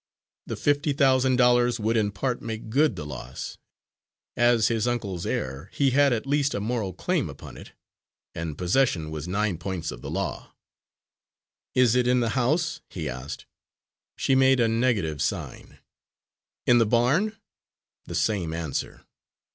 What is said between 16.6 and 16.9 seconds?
"In the